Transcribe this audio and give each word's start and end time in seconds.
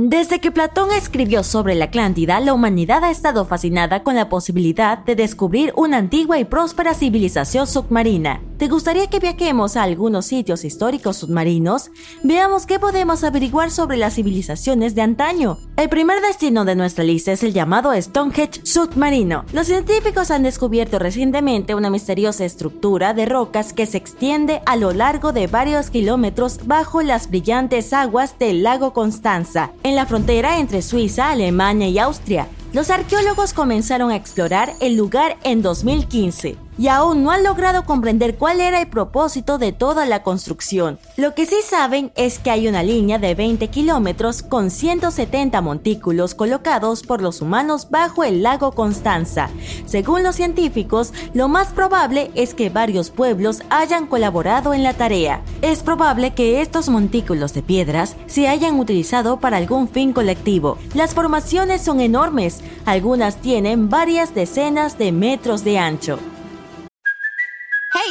Desde 0.00 0.38
que 0.38 0.52
Platón 0.52 0.92
escribió 0.92 1.42
sobre 1.42 1.74
la 1.74 1.86
Atlántida, 1.86 2.38
la 2.38 2.54
humanidad 2.54 3.02
ha 3.02 3.10
estado 3.10 3.44
fascinada 3.46 4.04
con 4.04 4.14
la 4.14 4.28
posibilidad 4.28 4.98
de 4.98 5.16
descubrir 5.16 5.72
una 5.74 5.96
antigua 5.96 6.38
y 6.38 6.44
próspera 6.44 6.94
civilización 6.94 7.66
submarina. 7.66 8.40
¿Te 8.58 8.66
gustaría 8.66 9.06
que 9.06 9.20
viajemos 9.20 9.76
a 9.76 9.84
algunos 9.84 10.26
sitios 10.26 10.64
históricos 10.64 11.18
submarinos? 11.18 11.92
Veamos 12.24 12.66
qué 12.66 12.80
podemos 12.80 13.22
averiguar 13.22 13.70
sobre 13.70 13.96
las 13.96 14.14
civilizaciones 14.16 14.96
de 14.96 15.02
antaño. 15.02 15.58
El 15.76 15.88
primer 15.88 16.20
destino 16.20 16.64
de 16.64 16.74
nuestra 16.74 17.04
lista 17.04 17.30
es 17.30 17.44
el 17.44 17.52
llamado 17.52 17.92
Stonehenge 17.94 18.66
submarino. 18.66 19.44
Los 19.52 19.68
científicos 19.68 20.32
han 20.32 20.42
descubierto 20.42 20.98
recientemente 20.98 21.76
una 21.76 21.88
misteriosa 21.88 22.44
estructura 22.44 23.14
de 23.14 23.26
rocas 23.26 23.72
que 23.72 23.86
se 23.86 23.98
extiende 23.98 24.60
a 24.66 24.74
lo 24.74 24.92
largo 24.92 25.32
de 25.32 25.46
varios 25.46 25.90
kilómetros 25.90 26.66
bajo 26.66 27.00
las 27.02 27.30
brillantes 27.30 27.92
aguas 27.92 28.40
del 28.40 28.64
lago 28.64 28.92
Constanza, 28.92 29.70
en 29.84 29.94
la 29.94 30.04
frontera 30.04 30.58
entre 30.58 30.82
Suiza, 30.82 31.30
Alemania 31.30 31.86
y 31.86 32.00
Austria. 32.00 32.48
Los 32.72 32.90
arqueólogos 32.90 33.52
comenzaron 33.52 34.10
a 34.10 34.16
explorar 34.16 34.72
el 34.80 34.96
lugar 34.96 35.36
en 35.44 35.62
2015 35.62 36.67
y 36.78 36.88
aún 36.88 37.24
no 37.24 37.32
han 37.32 37.42
logrado 37.42 37.84
comprender 37.84 38.36
cuál 38.36 38.60
era 38.60 38.80
el 38.80 38.86
propósito 38.86 39.58
de 39.58 39.72
toda 39.72 40.06
la 40.06 40.22
construcción. 40.22 40.98
Lo 41.16 41.34
que 41.34 41.44
sí 41.44 41.56
saben 41.64 42.12
es 42.14 42.38
que 42.38 42.50
hay 42.50 42.68
una 42.68 42.82
línea 42.82 43.18
de 43.18 43.34
20 43.34 43.68
kilómetros 43.68 44.42
con 44.42 44.70
170 44.70 45.60
montículos 45.60 46.34
colocados 46.34 47.02
por 47.02 47.20
los 47.20 47.42
humanos 47.42 47.88
bajo 47.90 48.24
el 48.24 48.42
lago 48.42 48.72
Constanza. 48.72 49.50
Según 49.86 50.22
los 50.22 50.36
científicos, 50.36 51.12
lo 51.34 51.48
más 51.48 51.68
probable 51.68 52.30
es 52.34 52.54
que 52.54 52.70
varios 52.70 53.10
pueblos 53.10 53.62
hayan 53.70 54.06
colaborado 54.06 54.72
en 54.72 54.84
la 54.84 54.94
tarea. 54.94 55.42
Es 55.62 55.82
probable 55.82 56.34
que 56.34 56.60
estos 56.60 56.88
montículos 56.88 57.52
de 57.54 57.62
piedras 57.62 58.16
se 58.26 58.48
hayan 58.48 58.78
utilizado 58.78 59.40
para 59.40 59.56
algún 59.56 59.88
fin 59.88 60.12
colectivo. 60.12 60.78
Las 60.94 61.14
formaciones 61.14 61.82
son 61.82 62.00
enormes, 62.00 62.60
algunas 62.84 63.36
tienen 63.36 63.88
varias 63.88 64.34
decenas 64.34 64.98
de 64.98 65.12
metros 65.12 65.64
de 65.64 65.78
ancho. 65.78 66.18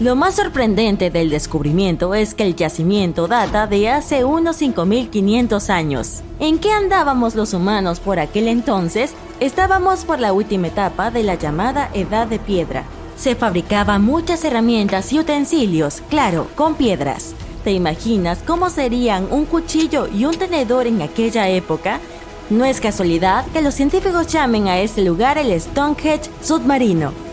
Lo 0.00 0.16
más 0.16 0.36
sorprendente 0.36 1.10
del 1.10 1.28
descubrimiento 1.28 2.14
es 2.14 2.32
que 2.32 2.44
el 2.44 2.56
yacimiento 2.56 3.28
data 3.28 3.66
de 3.66 3.90
hace 3.90 4.24
unos 4.24 4.56
5500 4.56 5.68
años. 5.68 6.22
¿En 6.38 6.58
qué 6.58 6.72
andábamos 6.72 7.34
los 7.34 7.52
humanos 7.52 8.00
por 8.00 8.18
aquel 8.18 8.48
entonces? 8.48 9.12
Estábamos 9.40 10.06
por 10.06 10.18
la 10.18 10.32
última 10.32 10.68
etapa 10.68 11.10
de 11.10 11.22
la 11.22 11.34
llamada 11.34 11.90
Edad 11.92 12.26
de 12.28 12.38
Piedra. 12.38 12.84
Se 13.18 13.34
fabricaban 13.34 14.02
muchas 14.02 14.42
herramientas 14.42 15.12
y 15.12 15.18
utensilios, 15.18 16.00
claro, 16.08 16.46
con 16.54 16.76
piedras. 16.76 17.34
¿Te 17.62 17.72
imaginas 17.72 18.38
cómo 18.46 18.70
serían 18.70 19.28
un 19.30 19.44
cuchillo 19.44 20.08
y 20.08 20.24
un 20.24 20.34
tenedor 20.34 20.86
en 20.86 21.02
aquella 21.02 21.50
época? 21.50 22.00
No 22.48 22.64
es 22.64 22.80
casualidad 22.80 23.44
que 23.52 23.60
los 23.60 23.74
científicos 23.74 24.28
llamen 24.28 24.66
a 24.66 24.80
este 24.80 25.02
lugar 25.02 25.36
el 25.36 25.60
Stonehenge 25.60 26.30
submarino. 26.40 27.29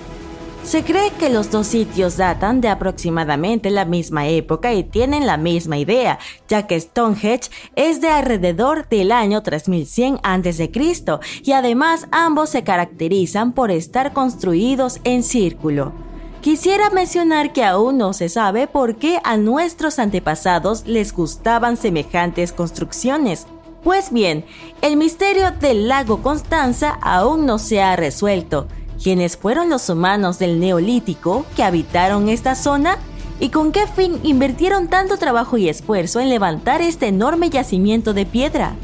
Se 0.67 0.83
cree 0.83 1.11
que 1.11 1.29
los 1.29 1.50
dos 1.50 1.67
sitios 1.67 2.17
datan 2.17 2.59
de 2.59 2.67
aproximadamente 2.67 3.69
la 3.69 3.85
misma 3.85 4.28
época 4.28 4.73
y 4.73 4.83
tienen 4.83 5.25
la 5.25 5.38
misma 5.38 5.78
idea, 5.78 6.19
ya 6.50 6.67
que 6.67 6.78
Stonehenge 6.78 7.50
es 7.78 8.01
de 8.01 8.09
alrededor 8.09 8.85
del 8.89 9.13
año 9.13 9.41
3100 9.44 10.19
a.C. 10.23 10.69
y 11.45 11.53
además 11.53 12.09
ambos 12.11 12.50
se 12.50 12.66
caracterizan 12.66 13.53
por 13.53 13.72
estar 13.72 14.11
construidos 14.11 15.00
en 15.06 15.23
círculo. 15.23 15.94
Quisiera 16.41 16.89
mencionar 16.89 17.53
que 17.53 17.63
aún 17.63 17.97
no 17.97 18.11
se 18.11 18.27
sabe 18.27 18.67
por 18.67 18.97
qué 18.97 19.22
a 19.23 19.38
nuestros 19.38 20.00
antepasados 20.00 20.85
les 20.85 21.13
gustaban 21.13 21.77
semejantes 21.77 22.51
construcciones. 22.51 23.47
Pues 23.85 24.11
bien, 24.11 24.44
el 24.81 24.97
misterio 24.97 25.51
del 25.51 25.88
lago 25.88 26.22
Constanza 26.22 27.00
aún 27.01 27.45
no 27.45 27.57
se 27.57 27.81
ha 27.81 27.95
resuelto 27.95 28.67
¿Quiénes 29.01 29.37
fueron 29.37 29.69
los 29.69 29.89
humanos 29.89 30.39
del 30.39 30.59
Neolítico 30.59 31.45
que 31.55 31.63
habitaron 31.63 32.29
esta 32.29 32.55
zona? 32.55 32.97
¿Y 33.39 33.49
con 33.49 33.71
qué 33.71 33.85
fin 33.85 34.19
invirtieron 34.23 34.87
tanto 34.87 35.17
trabajo 35.17 35.57
y 35.57 35.69
esfuerzo 35.69 36.19
en 36.19 36.29
levantar 36.29 36.81
este 36.81 37.07
enorme 37.07 37.49
yacimiento 37.49 38.13
de 38.13 38.25
piedra? 38.25 38.75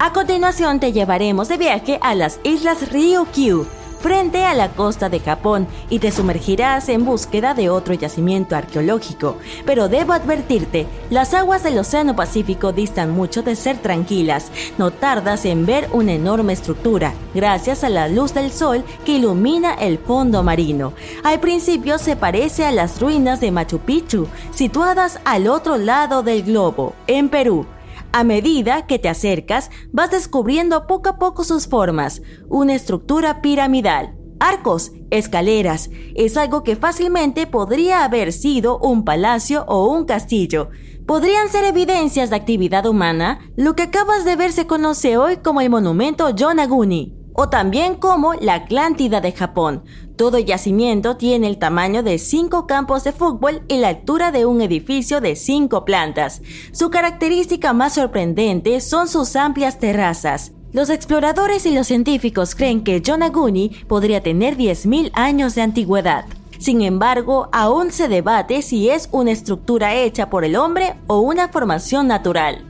A 0.00 0.12
continuación 0.12 0.80
te 0.80 0.92
llevaremos 0.92 1.48
de 1.48 1.58
viaje 1.58 1.98
a 2.02 2.14
las 2.14 2.40
islas 2.42 2.90
Ryukyu, 2.90 3.66
frente 4.00 4.44
a 4.44 4.54
la 4.54 4.70
costa 4.70 5.08
de 5.08 5.20
Japón 5.20 5.66
y 5.88 5.98
te 5.98 6.10
sumergirás 6.10 6.88
en 6.88 7.04
búsqueda 7.04 7.54
de 7.54 7.70
otro 7.70 7.94
yacimiento 7.94 8.56
arqueológico. 8.56 9.36
Pero 9.66 9.88
debo 9.88 10.12
advertirte, 10.12 10.86
las 11.10 11.34
aguas 11.34 11.62
del 11.62 11.78
Océano 11.78 12.16
Pacífico 12.16 12.72
distan 12.72 13.10
mucho 13.10 13.42
de 13.42 13.56
ser 13.56 13.78
tranquilas. 13.78 14.50
No 14.78 14.90
tardas 14.90 15.44
en 15.44 15.66
ver 15.66 15.88
una 15.92 16.12
enorme 16.12 16.52
estructura, 16.52 17.12
gracias 17.34 17.84
a 17.84 17.88
la 17.88 18.08
luz 18.08 18.34
del 18.34 18.50
sol 18.50 18.84
que 19.04 19.16
ilumina 19.16 19.74
el 19.74 19.98
fondo 19.98 20.42
marino. 20.42 20.92
Al 21.22 21.40
principio 21.40 21.98
se 21.98 22.16
parece 22.16 22.64
a 22.64 22.72
las 22.72 23.00
ruinas 23.00 23.40
de 23.40 23.50
Machu 23.50 23.78
Picchu, 23.78 24.26
situadas 24.52 25.20
al 25.24 25.46
otro 25.46 25.76
lado 25.76 26.22
del 26.22 26.42
globo, 26.42 26.94
en 27.06 27.28
Perú. 27.28 27.66
A 28.12 28.24
medida 28.24 28.86
que 28.86 28.98
te 28.98 29.08
acercas, 29.08 29.70
vas 29.92 30.10
descubriendo 30.10 30.88
poco 30.88 31.10
a 31.10 31.18
poco 31.18 31.44
sus 31.44 31.68
formas, 31.68 32.22
una 32.48 32.74
estructura 32.74 33.40
piramidal, 33.40 34.16
arcos, 34.40 34.90
escaleras. 35.10 35.90
Es 36.16 36.36
algo 36.36 36.64
que 36.64 36.74
fácilmente 36.74 37.46
podría 37.46 38.02
haber 38.04 38.32
sido 38.32 38.78
un 38.78 39.04
palacio 39.04 39.64
o 39.68 39.86
un 39.86 40.06
castillo. 40.06 40.70
Podrían 41.06 41.48
ser 41.50 41.64
evidencias 41.64 42.30
de 42.30 42.36
actividad 42.36 42.84
humana. 42.86 43.40
Lo 43.56 43.76
que 43.76 43.84
acabas 43.84 44.24
de 44.24 44.34
ver 44.34 44.50
se 44.52 44.66
conoce 44.66 45.16
hoy 45.16 45.36
como 45.36 45.60
el 45.60 45.70
monumento 45.70 46.30
Yonaguni 46.30 47.19
o 47.34 47.48
también 47.48 47.94
como 47.94 48.34
la 48.34 48.54
Atlántida 48.54 49.20
de 49.20 49.32
Japón. 49.32 49.84
Todo 50.16 50.38
yacimiento 50.38 51.16
tiene 51.16 51.46
el 51.46 51.58
tamaño 51.58 52.02
de 52.02 52.18
cinco 52.18 52.66
campos 52.66 53.04
de 53.04 53.12
fútbol 53.12 53.62
y 53.68 53.78
la 53.78 53.88
altura 53.88 54.32
de 54.32 54.44
un 54.46 54.60
edificio 54.60 55.20
de 55.20 55.36
cinco 55.36 55.84
plantas. 55.84 56.42
Su 56.72 56.90
característica 56.90 57.72
más 57.72 57.94
sorprendente 57.94 58.80
son 58.80 59.08
sus 59.08 59.36
amplias 59.36 59.78
terrazas. 59.78 60.52
Los 60.72 60.88
exploradores 60.88 61.66
y 61.66 61.74
los 61.74 61.86
científicos 61.86 62.54
creen 62.54 62.84
que 62.84 63.00
Yonaguni 63.00 63.70
podría 63.88 64.22
tener 64.22 64.56
10.000 64.56 65.10
años 65.14 65.54
de 65.54 65.62
antigüedad. 65.62 66.26
Sin 66.60 66.82
embargo, 66.82 67.48
aún 67.52 67.90
se 67.90 68.06
debate 68.06 68.60
si 68.60 68.90
es 68.90 69.08
una 69.12 69.32
estructura 69.32 69.94
hecha 69.94 70.28
por 70.28 70.44
el 70.44 70.56
hombre 70.56 70.94
o 71.06 71.20
una 71.20 71.48
formación 71.48 72.06
natural. 72.06 72.69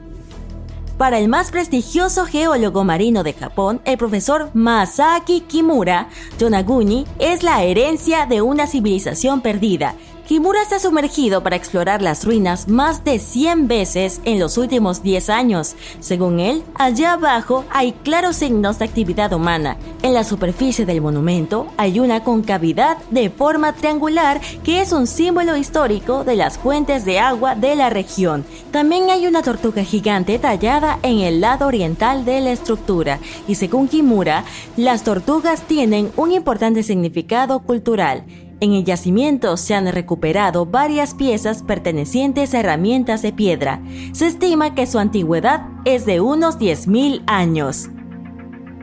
Para 1.01 1.17
el 1.17 1.29
más 1.29 1.49
prestigioso 1.49 2.27
geólogo 2.27 2.83
marino 2.83 3.23
de 3.23 3.33
Japón, 3.33 3.81
el 3.85 3.97
profesor 3.97 4.51
Masaki 4.53 5.41
Kimura, 5.41 6.09
Yonaguni 6.37 7.07
es 7.17 7.41
la 7.41 7.63
herencia 7.63 8.27
de 8.27 8.43
una 8.43 8.67
civilización 8.67 9.41
perdida 9.41 9.95
Kimura 10.31 10.63
se 10.63 10.75
ha 10.75 10.79
sumergido 10.79 11.43
para 11.43 11.57
explorar 11.57 12.01
las 12.01 12.23
ruinas 12.23 12.69
más 12.69 13.03
de 13.03 13.19
100 13.19 13.67
veces 13.67 14.21
en 14.23 14.39
los 14.39 14.57
últimos 14.57 15.03
10 15.03 15.29
años. 15.29 15.75
Según 15.99 16.39
él, 16.39 16.63
allá 16.75 17.11
abajo 17.11 17.65
hay 17.69 17.91
claros 17.91 18.37
signos 18.37 18.79
de 18.79 18.85
actividad 18.85 19.33
humana. 19.33 19.75
En 20.03 20.13
la 20.13 20.23
superficie 20.23 20.85
del 20.85 21.01
monumento 21.01 21.67
hay 21.75 21.99
una 21.99 22.23
concavidad 22.23 22.97
de 23.09 23.29
forma 23.29 23.73
triangular 23.73 24.39
que 24.63 24.79
es 24.79 24.93
un 24.93 25.05
símbolo 25.05 25.57
histórico 25.57 26.23
de 26.23 26.37
las 26.37 26.57
fuentes 26.57 27.03
de 27.03 27.19
agua 27.19 27.55
de 27.55 27.75
la 27.75 27.89
región. 27.89 28.45
También 28.71 29.09
hay 29.09 29.27
una 29.27 29.41
tortuga 29.41 29.83
gigante 29.83 30.39
tallada 30.39 30.97
en 31.03 31.19
el 31.19 31.41
lado 31.41 31.67
oriental 31.67 32.23
de 32.23 32.39
la 32.39 32.53
estructura 32.53 33.19
y 33.49 33.55
según 33.55 33.89
Kimura, 33.89 34.45
las 34.77 35.03
tortugas 35.03 35.63
tienen 35.63 36.09
un 36.15 36.31
importante 36.31 36.83
significado 36.83 37.59
cultural. 37.59 38.23
En 38.61 38.73
el 38.73 38.85
yacimiento 38.85 39.57
se 39.57 39.73
han 39.73 39.91
recuperado 39.91 40.67
varias 40.67 41.15
piezas 41.15 41.63
pertenecientes 41.63 42.53
a 42.53 42.59
herramientas 42.59 43.23
de 43.23 43.33
piedra. 43.33 43.81
Se 44.11 44.27
estima 44.27 44.75
que 44.75 44.85
su 44.85 44.99
antigüedad 44.99 45.65
es 45.83 46.05
de 46.05 46.21
unos 46.21 46.59
10.000 46.59 47.23
años. 47.25 47.89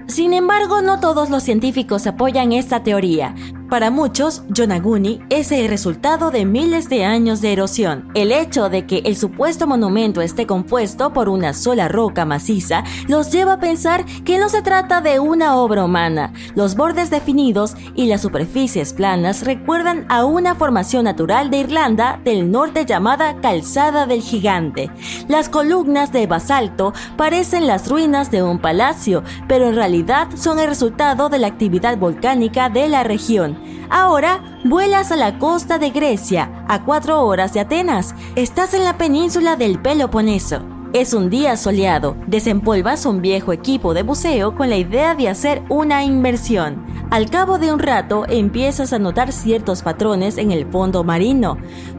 Sin 0.08 0.32
embargo, 0.32 0.82
no 0.82 0.98
todos 0.98 1.30
los 1.30 1.44
científicos 1.44 2.08
apoyan 2.08 2.50
esta 2.50 2.82
teoría. 2.82 3.36
Para 3.68 3.90
muchos, 3.90 4.44
Yonaguni 4.48 5.20
es 5.28 5.52
el 5.52 5.68
resultado 5.68 6.30
de 6.30 6.46
miles 6.46 6.88
de 6.88 7.04
años 7.04 7.42
de 7.42 7.52
erosión. 7.52 8.08
El 8.14 8.32
hecho 8.32 8.70
de 8.70 8.86
que 8.86 9.02
el 9.04 9.14
supuesto 9.14 9.66
monumento 9.66 10.22
esté 10.22 10.46
compuesto 10.46 11.12
por 11.12 11.28
una 11.28 11.52
sola 11.52 11.86
roca 11.86 12.24
maciza 12.24 12.82
los 13.08 13.30
lleva 13.30 13.54
a 13.54 13.60
pensar 13.60 14.06
que 14.24 14.38
no 14.38 14.48
se 14.48 14.62
trata 14.62 15.02
de 15.02 15.20
una 15.20 15.56
obra 15.56 15.84
humana. 15.84 16.32
Los 16.54 16.76
bordes 16.76 17.10
definidos 17.10 17.76
y 17.94 18.06
las 18.06 18.22
superficies 18.22 18.94
planas 18.94 19.44
recuerdan 19.44 20.06
a 20.08 20.24
una 20.24 20.54
formación 20.54 21.04
natural 21.04 21.50
de 21.50 21.58
Irlanda 21.58 22.22
del 22.24 22.50
norte 22.50 22.86
llamada 22.86 23.38
Calzada 23.42 24.06
del 24.06 24.22
Gigante. 24.22 24.90
Las 25.28 25.50
columnas 25.50 26.10
de 26.10 26.26
basalto 26.26 26.94
parecen 27.18 27.66
las 27.66 27.86
ruinas 27.86 28.30
de 28.30 28.42
un 28.42 28.60
palacio, 28.60 29.22
pero 29.46 29.68
en 29.68 29.74
realidad 29.74 30.28
son 30.36 30.58
el 30.58 30.68
resultado 30.68 31.28
de 31.28 31.38
la 31.38 31.48
actividad 31.48 31.98
volcánica 31.98 32.70
de 32.70 32.88
la 32.88 33.04
región. 33.04 33.57
Ahora 33.90 34.60
vuelas 34.64 35.12
a 35.12 35.16
la 35.16 35.38
costa 35.38 35.78
de 35.78 35.90
Grecia, 35.90 36.64
a 36.68 36.84
cuatro 36.84 37.24
horas 37.24 37.52
de 37.52 37.60
Atenas. 37.60 38.14
Estás 38.34 38.74
en 38.74 38.84
la 38.84 38.98
península 38.98 39.56
del 39.56 39.80
Peloponeso. 39.80 40.62
Es 40.94 41.12
un 41.12 41.28
día 41.28 41.56
soleado. 41.58 42.16
Desempolvas 42.26 43.04
un 43.04 43.20
viejo 43.20 43.52
equipo 43.52 43.92
de 43.92 44.02
buceo 44.02 44.54
con 44.54 44.70
la 44.70 44.76
idea 44.78 45.14
de 45.14 45.28
hacer 45.28 45.62
una 45.68 46.02
inmersión. 46.02 46.86
Al 47.10 47.28
cabo 47.28 47.58
de 47.58 47.72
un 47.72 47.78
rato 47.78 48.24
empiezas 48.26 48.94
a 48.94 48.98
notar 48.98 49.32
ciertos 49.32 49.82
patrones 49.82 50.38
en 50.38 50.50
el 50.50 50.66
fondo 50.70 51.04
marino. 51.04 51.58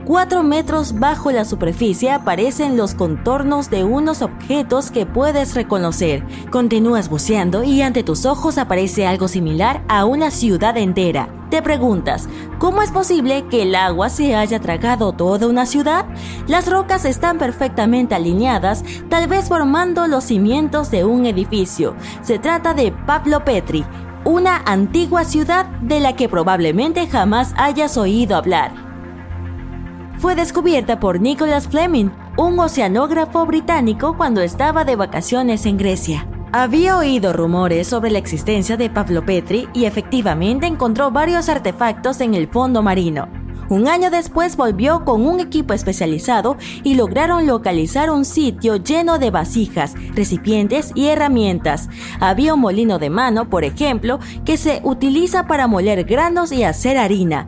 Cuatro 0.10 0.42
metros 0.42 0.98
bajo 0.98 1.30
la 1.30 1.46
superficie 1.46 2.10
aparecen 2.10 2.78
los 2.78 2.96
contornos 2.96 3.70
de 3.70 3.84
unos 3.84 4.24
objetos 4.24 4.90
que 4.90 5.06
puedes 5.06 5.54
reconocer. 5.54 6.26
Continúas 6.50 7.10
buceando 7.10 7.64
y 7.64 7.84
ante 7.84 8.02
tus 8.02 8.26
ojos 8.26 8.58
aparece 8.58 9.06
algo 9.06 9.28
similar 9.28 9.84
a 9.88 10.06
una 10.06 10.32
ciudad 10.32 10.76
entera. 10.78 11.30
Te 11.52 11.62
preguntas, 11.62 12.28
¿cómo 12.58 12.82
es 12.82 12.90
posible 12.90 13.46
que 13.52 13.62
el 13.62 13.76
agua 13.76 14.10
se 14.10 14.34
haya 14.34 14.60
tragado 14.60 15.12
toda 15.12 15.46
una 15.46 15.68
ciudad? 15.68 16.08
Las 16.48 16.68
rocas 16.68 17.06
están 17.06 17.38
perfectamente 17.38 18.16
alineadas, 18.16 18.84
tal 19.10 19.28
vez 19.28 19.48
formando 19.48 20.08
los 20.08 20.24
cimientos 20.24 20.90
de 20.90 21.06
un 21.06 21.28
edificio. 21.28 21.96
Se 22.24 22.40
trata 22.40 22.74
de 22.74 22.92
Pablo 22.92 23.46
Petri, 23.46 23.86
una 24.26 24.58
antigua 24.66 25.24
ciudad 25.24 25.68
de 25.84 26.00
la 26.00 26.16
que 26.16 26.28
probablemente 26.28 27.06
jamás 27.06 27.54
hayas 27.58 27.96
oído 27.96 28.36
hablar. 28.36 28.89
Fue 30.20 30.36
descubierta 30.36 31.00
por 31.00 31.22
Nicholas 31.22 31.70
Fleming, 31.70 32.10
un 32.36 32.60
oceanógrafo 32.60 33.46
británico 33.46 34.18
cuando 34.18 34.42
estaba 34.42 34.84
de 34.84 34.98
vacaciones 34.98 35.66
en 35.66 35.78
Grecia. 35.78 36.28
Había 36.52 36.98
oído 36.98 37.32
rumores 37.32 37.88
sobre 37.88 38.12
la 38.12 38.20
existencia 38.20 38.76
de 38.76 38.90
Pablo 38.90 39.26
Petri 39.26 39.70
y 39.74 39.86
efectivamente 39.86 40.68
encontró 40.68 41.10
varios 41.10 41.48
artefactos 41.48 42.20
en 42.20 42.34
el 42.34 42.50
fondo 42.50 42.82
marino. 42.82 43.30
Un 43.70 43.88
año 43.88 44.10
después 44.10 44.58
volvió 44.58 45.06
con 45.06 45.28
un 45.28 45.40
equipo 45.40 45.76
especializado 45.76 46.58
y 46.84 46.96
lograron 46.96 47.46
localizar 47.46 48.10
un 48.10 48.26
sitio 48.26 48.78
lleno 48.78 49.20
de 49.20 49.30
vasijas, 49.30 49.94
recipientes 50.16 50.92
y 50.96 51.06
herramientas. 51.06 51.88
Había 52.20 52.56
un 52.56 52.62
molino 52.62 52.98
de 52.98 53.12
mano, 53.12 53.48
por 53.48 53.64
ejemplo, 53.64 54.20
que 54.44 54.58
se 54.58 54.82
utiliza 54.84 55.46
para 55.46 55.68
moler 55.68 56.04
granos 56.04 56.52
y 56.52 56.64
hacer 56.64 56.98
harina. 56.98 57.48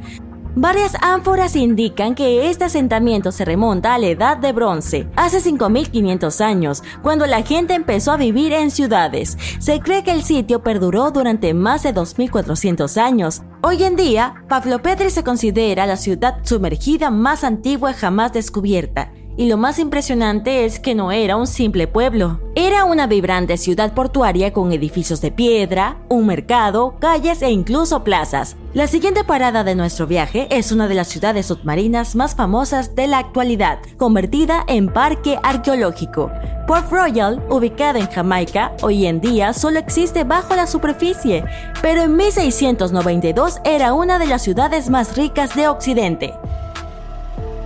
Varias 0.56 0.98
ánforas 1.02 1.56
indican 1.56 2.14
que 2.14 2.50
este 2.50 2.66
asentamiento 2.66 3.32
se 3.32 3.46
remonta 3.46 3.94
a 3.94 3.98
la 3.98 4.08
Edad 4.08 4.36
de 4.36 4.52
Bronce, 4.52 5.08
hace 5.16 5.40
5.500 5.40 6.42
años, 6.42 6.84
cuando 7.02 7.26
la 7.26 7.42
gente 7.42 7.74
empezó 7.74 8.12
a 8.12 8.18
vivir 8.18 8.52
en 8.52 8.70
ciudades. 8.70 9.38
Se 9.60 9.80
cree 9.80 10.04
que 10.04 10.12
el 10.12 10.24
sitio 10.24 10.62
perduró 10.62 11.12
durante 11.12 11.54
más 11.54 11.84
de 11.84 11.96
2.400 11.96 12.98
años. 12.98 13.44
Hoy 13.62 13.82
en 13.84 13.96
día, 13.96 14.44
Pavlopetri 14.50 15.10
se 15.10 15.24
considera 15.24 15.86
la 15.86 15.96
ciudad 15.96 16.40
sumergida 16.44 17.12
más 17.12 17.46
antigua 17.46 17.94
jamás 17.94 18.34
descubierta 18.34 19.14
y 19.38 19.48
lo 19.48 19.58
más 19.58 19.80
impresionante 19.80 20.66
es 20.66 20.80
que 20.80 20.96
no 20.96 21.12
era 21.12 21.36
un 21.36 21.48
simple 21.48 21.88
pueblo. 21.88 22.40
Era 22.56 22.86
una 22.86 23.08
vibrante 23.08 23.58
ciudad 23.58 23.94
portuaria 23.94 24.54
con 24.54 24.72
edificios 24.72 25.22
de 25.22 25.32
piedra, 25.32 25.98
un 26.10 26.28
mercado, 26.28 26.96
calles 27.00 27.42
e 27.42 27.50
incluso 27.50 28.04
plazas. 28.04 28.58
La 28.74 28.88
siguiente 28.88 29.24
parada 29.24 29.64
de 29.64 29.76
nuestro 29.76 30.08
viaje 30.08 30.48
es 30.50 30.72
una 30.72 30.88
de 30.88 30.96
las 30.96 31.08
ciudades 31.08 31.46
submarinas 31.46 32.16
más 32.16 32.36
famosas 32.36 32.96
de 32.96 33.08
la 33.08 33.20
actualidad, 33.20 33.80
convertida 33.98 34.64
en 34.68 34.88
parque 34.88 35.38
arqueológico. 35.44 36.32
Port 36.68 36.92
Royal, 36.92 37.44
ubicada 37.50 38.00
en 38.00 38.10
Jamaica, 38.10 38.74
hoy 38.82 39.06
en 39.06 39.20
día 39.20 39.54
solo 39.54 39.80
existe 39.80 40.24
bajo 40.24 40.56
la 40.56 40.68
superficie, 40.68 41.44
pero 41.82 42.02
en 42.02 42.16
1692 42.16 43.60
era 43.66 43.94
una 43.94 44.20
de 44.20 44.28
las 44.28 44.42
ciudades 44.42 44.90
más 44.90 45.18
ricas 45.18 45.56
de 45.56 45.68
Occidente. 45.68 46.34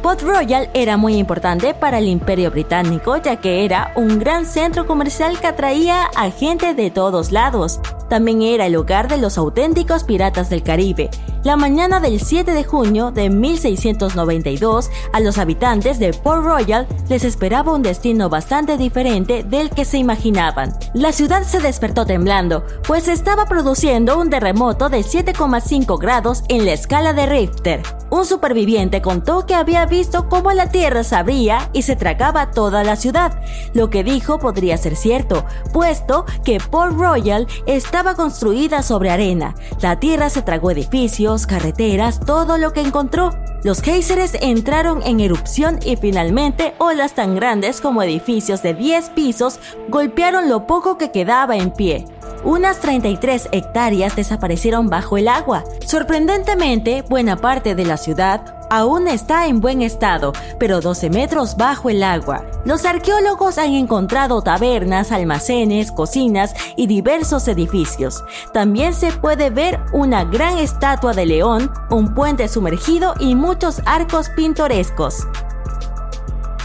Port 0.06 0.22
Royal 0.22 0.70
era 0.76 0.98
muy 0.98 1.16
importante 1.16 1.74
para 1.74 1.98
el 1.98 2.08
Imperio 2.08 2.52
Británico 2.52 3.18
ya 3.18 3.38
que 3.38 3.66
era 3.66 3.92
un 3.96 4.20
gran 4.20 4.46
centro 4.46 4.86
comercial 4.86 5.40
que 5.40 5.48
atraía 5.48 6.04
a 6.16 6.30
gente 6.30 6.76
de 6.76 6.92
todos 6.92 7.32
lados. 7.32 7.80
También 8.10 8.42
era 8.42 8.66
el 8.66 8.76
hogar 8.76 9.08
de 9.08 9.18
los 9.18 9.38
auténticos 9.38 10.04
piratas 10.04 10.50
del 10.50 10.64
Caribe. 10.64 11.10
La 11.44 11.56
mañana 11.56 12.00
del 12.00 12.20
7 12.20 12.54
de 12.54 12.64
junio 12.64 13.12
de 13.12 13.30
1692, 13.30 14.90
a 15.14 15.20
los 15.20 15.38
habitantes 15.38 16.00
de 16.00 16.12
Port 16.14 16.44
Royal 16.44 16.88
les 17.08 17.24
esperaba 17.24 17.74
un 17.74 17.84
destino 17.84 18.30
bastante 18.30 18.78
diferente 18.78 19.44
del 19.44 19.70
que 19.70 19.86
se 19.86 19.98
imaginaban. 19.98 20.74
La 20.94 21.12
ciudad 21.12 21.44
se 21.44 21.60
despertó 21.60 22.06
temblando, 22.06 22.66
pues 22.88 23.08
estaba 23.08 23.46
produciendo 23.46 24.20
un 24.20 24.30
terremoto 24.30 24.90
de 24.90 25.00
7,5 25.00 26.00
grados 26.00 26.44
en 26.48 26.66
la 26.66 26.74
escala 26.74 27.14
de 27.14 27.26
Richter. 27.28 27.84
Un 28.10 28.26
superviviente 28.26 29.02
contó 29.02 29.46
que 29.46 29.56
había 29.56 29.86
visto 29.86 30.30
cómo 30.30 30.52
la 30.52 30.70
tierra 30.70 31.04
se 31.04 31.16
abría 31.16 31.70
y 31.74 31.82
se 31.82 31.96
tragaba 31.96 32.52
toda 32.52 32.84
la 32.84 32.96
ciudad. 32.96 33.40
Lo 33.74 33.90
que 33.90 34.04
dijo 34.04 34.40
podría 34.40 34.78
ser 34.78 34.96
cierto, 34.96 35.46
puesto 35.74 36.26
que 36.44 36.60
Port 36.60 36.98
Royal 36.98 37.48
estaba 37.96 38.16
construida 38.16 38.84
sobre 38.84 39.10
arena. 39.10 39.56
La 39.80 40.02
tierra 40.02 40.30
se 40.30 40.42
tragó 40.42 40.70
edificios, 40.70 41.48
carreteras, 41.48 42.20
todo 42.20 42.58
lo 42.58 42.74
que 42.74 42.82
encontró. 42.82 43.34
Los 43.64 43.82
géiseres 43.82 44.34
entraron 44.42 45.02
en 45.04 45.22
erupción 45.22 45.80
y 45.82 45.96
finalmente 45.96 46.74
olas 46.78 47.14
tan 47.14 47.36
grandes 47.36 47.80
como 47.80 48.04
edificios 48.04 48.62
de 48.62 48.74
10 48.74 49.12
pisos 49.12 49.62
golpearon 49.88 50.50
lo 50.50 50.68
poco 50.68 50.98
que 50.98 51.12
quedaba 51.12 51.56
en 51.56 51.72
pie. 51.72 52.04
Unas 52.44 52.82
33 52.82 53.48
hectáreas 53.54 54.14
desaparecieron 54.14 54.90
bajo 54.90 55.18
el 55.18 55.30
agua. 55.30 55.64
Sorprendentemente, 55.86 57.02
buena 57.08 57.38
parte 57.38 57.76
de 57.76 57.86
la 57.86 57.96
ciudad 57.96 58.65
aún 58.76 59.08
está 59.08 59.48
en 59.48 59.62
buen 59.62 59.82
estado, 59.82 60.34
pero 60.60 60.82
12 60.82 61.10
metros 61.10 61.56
bajo 61.56 61.90
el 61.90 62.04
agua. 62.04 62.44
Los 62.66 62.84
arqueólogos 62.86 63.58
han 63.58 63.74
encontrado 63.74 64.42
tabernas, 64.42 65.12
almacenes, 65.12 65.92
cocinas 65.92 66.54
y 66.76 66.88
diversos 66.88 67.48
edificios. 67.48 68.24
También 68.54 68.94
se 68.94 69.12
puede 69.12 69.50
ver 69.50 69.80
una 69.94 70.26
gran 70.26 70.58
estatua 70.58 71.14
de 71.14 71.26
león, 71.26 71.72
un 71.90 72.14
puente 72.14 72.48
sumergido 72.48 73.14
y 73.20 73.36
muchos 73.36 73.82
arcos 73.86 74.30
pintorescos. 74.30 75.26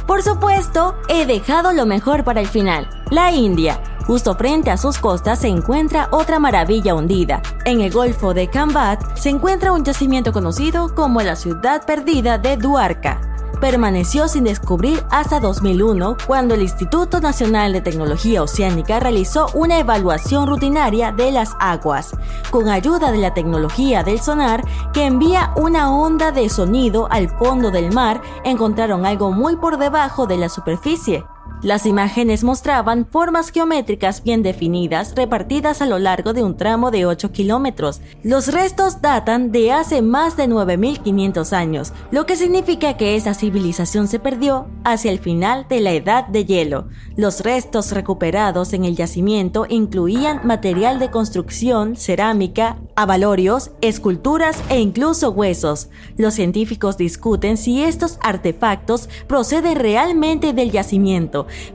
Por 0.06 0.22
supuesto, 0.22 0.96
he 1.08 1.26
dejado 1.26 1.72
lo 1.72 1.86
mejor 1.86 2.24
para 2.24 2.40
el 2.40 2.48
final, 2.48 2.88
la 3.10 3.30
India. 3.30 3.80
Justo 4.06 4.34
frente 4.34 4.70
a 4.70 4.76
sus 4.76 4.98
costas 4.98 5.40
se 5.40 5.48
encuentra 5.48 6.08
otra 6.10 6.38
maravilla 6.38 6.94
hundida. 6.94 7.42
En 7.64 7.80
el 7.80 7.92
Golfo 7.92 8.34
de 8.34 8.48
Kambat 8.48 9.16
se 9.16 9.28
encuentra 9.28 9.72
un 9.72 9.84
yacimiento 9.84 10.32
conocido 10.32 10.94
como 10.94 11.20
la 11.22 11.36
ciudad 11.36 11.84
perdida 11.86 12.38
de 12.38 12.56
Duarca. 12.56 13.20
permaneció 13.60 14.26
sin 14.26 14.44
descubrir 14.44 15.04
hasta 15.10 15.38
2001, 15.38 16.16
cuando 16.26 16.54
el 16.54 16.62
Instituto 16.62 17.20
Nacional 17.20 17.74
de 17.74 17.82
Tecnología 17.82 18.42
Oceánica 18.42 19.00
realizó 19.00 19.48
una 19.52 19.78
evaluación 19.78 20.46
rutinaria 20.46 21.12
de 21.12 21.30
las 21.30 21.54
aguas, 21.60 22.16
con 22.50 22.70
ayuda 22.70 23.12
de 23.12 23.18
la 23.18 23.34
tecnología 23.34 24.02
del 24.02 24.18
sonar 24.18 24.64
que 24.94 25.04
envía 25.04 25.52
una 25.56 25.94
onda 25.94 26.32
de 26.32 26.48
sonido 26.48 27.06
al 27.10 27.28
fondo 27.28 27.70
del 27.70 27.92
mar, 27.92 28.22
encontraron 28.44 29.04
algo 29.04 29.30
muy 29.30 29.56
por 29.56 29.76
debajo 29.76 30.26
de 30.26 30.38
la 30.38 30.48
superficie. 30.48 31.26
Las 31.62 31.84
imágenes 31.84 32.42
mostraban 32.42 33.06
formas 33.06 33.50
geométricas 33.50 34.22
bien 34.22 34.42
definidas 34.42 35.14
repartidas 35.14 35.82
a 35.82 35.86
lo 35.86 35.98
largo 35.98 36.32
de 36.32 36.42
un 36.42 36.56
tramo 36.56 36.90
de 36.90 37.04
8 37.04 37.32
kilómetros. 37.32 38.00
Los 38.22 38.48
restos 38.48 39.02
datan 39.02 39.52
de 39.52 39.70
hace 39.70 40.00
más 40.00 40.38
de 40.38 40.48
9.500 40.48 41.52
años, 41.52 41.92
lo 42.10 42.24
que 42.24 42.36
significa 42.36 42.96
que 42.96 43.14
esa 43.14 43.34
civilización 43.34 44.08
se 44.08 44.18
perdió 44.18 44.68
hacia 44.84 45.10
el 45.10 45.18
final 45.18 45.66
de 45.68 45.80
la 45.80 45.92
edad 45.92 46.26
de 46.26 46.46
hielo. 46.46 46.88
Los 47.16 47.40
restos 47.40 47.92
recuperados 47.92 48.72
en 48.72 48.86
el 48.86 48.96
yacimiento 48.96 49.66
incluían 49.68 50.40
material 50.44 50.98
de 50.98 51.10
construcción, 51.10 51.94
cerámica, 51.94 52.78
avalorios, 53.02 53.70
esculturas 53.80 54.62
e 54.68 54.80
incluso 54.80 55.30
huesos. 55.30 55.88
Los 56.16 56.34
científicos 56.34 56.96
discuten 56.96 57.56
si 57.56 57.82
estos 57.82 58.18
artefactos 58.22 59.08
proceden 59.26 59.76
realmente 59.76 60.52
del 60.52 60.70
yacimiento 60.70 61.00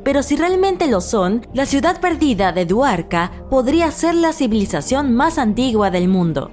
pero 0.03 0.24
si 0.24 0.36
realmente 0.36 0.88
lo 0.88 1.01
son, 1.01 1.48
la 1.53 1.65
ciudad 1.65 2.00
perdida 2.00 2.51
de 2.51 2.65
Duarca 2.65 3.32
podría 3.50 3.91
ser 3.91 4.15
la 4.15 4.34
civilización 4.34 5.13
más 5.13 5.38
antigua 5.38 5.91
del 5.91 6.08
mundo. 6.08 6.51